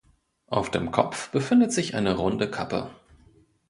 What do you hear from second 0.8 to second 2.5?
Kopf befindet sich eine runde